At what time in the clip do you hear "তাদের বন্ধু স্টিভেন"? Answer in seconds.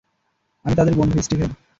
0.75-1.49